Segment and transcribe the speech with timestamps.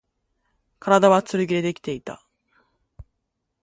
[0.79, 2.25] 体は剣でできていた